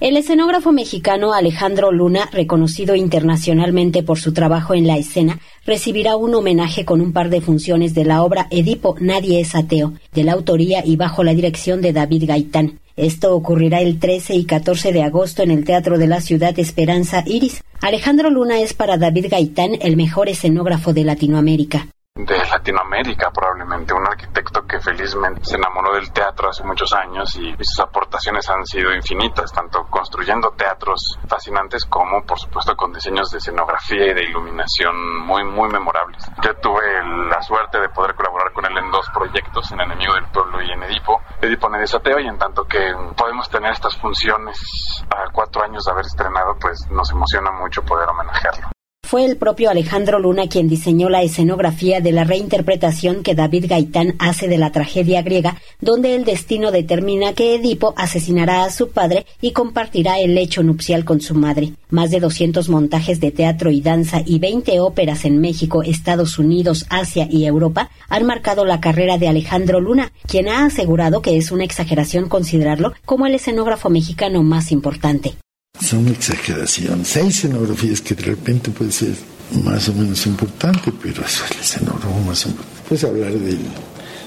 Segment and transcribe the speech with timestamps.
[0.00, 6.36] El escenógrafo mexicano Alejandro Luna, reconocido internacionalmente por su trabajo en la escena, recibirá un
[6.36, 10.34] homenaje con un par de funciones de la obra Edipo Nadie es ateo, de la
[10.34, 12.78] autoría y bajo la dirección de David Gaitán.
[12.96, 17.24] Esto ocurrirá el 13 y 14 de agosto en el Teatro de la Ciudad Esperanza
[17.26, 17.64] Iris.
[17.80, 21.88] Alejandro Luna es para David Gaitán el mejor escenógrafo de Latinoamérica
[22.18, 27.54] de Latinoamérica, probablemente un arquitecto que felizmente se enamoró del teatro hace muchos años y,
[27.60, 33.38] sus aportaciones han sido infinitas, tanto construyendo teatros fascinantes como, por supuesto, con diseños de
[33.38, 36.24] escenografía y de iluminación muy, muy memorables.
[36.42, 36.82] Yo tuve
[37.28, 40.72] la suerte de poder colaborar con él en dos proyectos, en Enemigo del Pueblo y
[40.72, 45.84] en Edipo, Edipo Nedesateo, y en tanto que podemos tener estas funciones a cuatro años
[45.84, 48.77] de haber estrenado, pues nos emociona mucho poder homenajearlo.
[49.08, 54.16] Fue el propio Alejandro Luna quien diseñó la escenografía de la reinterpretación que David Gaitán
[54.18, 59.24] hace de la tragedia griega, donde el destino determina que Edipo asesinará a su padre
[59.40, 61.72] y compartirá el lecho nupcial con su madre.
[61.88, 66.84] Más de 200 montajes de teatro y danza y 20 óperas en México, Estados Unidos,
[66.90, 71.50] Asia y Europa han marcado la carrera de Alejandro Luna, quien ha asegurado que es
[71.50, 75.36] una exageración considerarlo como el escenógrafo mexicano más importante
[75.88, 77.16] son exageraciones.
[77.16, 79.14] Hay escenografías que de repente puede ser
[79.64, 82.82] más o menos importante, pero eso es el escenógrafo más importante.
[82.88, 83.60] Puedes hablar del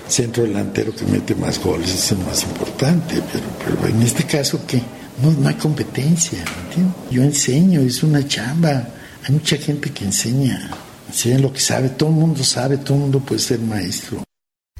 [0.07, 3.21] centro delantero que mete más goles, es el más importante,
[3.63, 4.81] pero, en este caso, ¿qué?
[5.21, 6.43] No, no hay competencia,
[7.11, 8.87] Yo enseño, es una chamba.
[9.23, 10.71] Hay mucha gente que enseña,
[11.07, 14.23] enseña lo que sabe, todo el mundo sabe, todo el mundo puede ser maestro.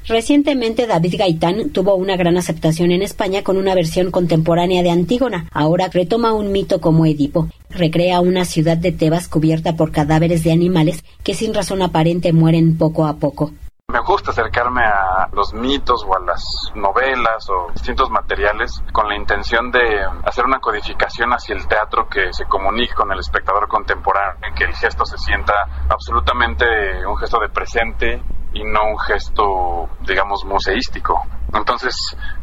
[0.08, 5.46] Recientemente David Gaitán tuvo una gran aceptación en España con una versión contemporánea de Antígona.
[5.52, 7.48] Ahora retoma un mito como Edipo.
[7.70, 12.76] Recrea una ciudad de Tebas cubierta por cadáveres de animales que sin razón aparente mueren
[12.76, 13.52] poco a poco.
[13.92, 16.42] Me gusta acercarme a los mitos o a las
[16.74, 22.32] novelas o distintos materiales con la intención de hacer una codificación hacia el teatro que
[22.32, 25.52] se comunique con el espectador contemporáneo, que el gesto se sienta
[25.90, 26.64] absolutamente
[27.06, 28.22] un gesto de presente
[28.54, 31.20] y no un gesto, digamos, museístico.
[31.54, 31.94] Entonces,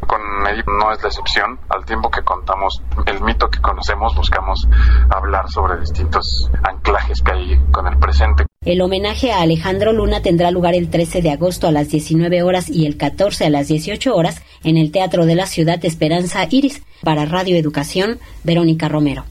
[0.06, 1.58] con Edipo no es la excepción.
[1.68, 4.68] Al tiempo que contamos el mito que conocemos, buscamos
[5.10, 8.46] hablar sobre distintos anclajes que hay con el presente.
[8.64, 12.68] El homenaje a Alejandro Luna tendrá lugar el 13 de agosto a las 19 horas
[12.68, 16.82] y el 14 a las 18 horas en el Teatro de la Ciudad Esperanza Iris.
[17.02, 19.24] Para Radio Educación, Verónica Romero.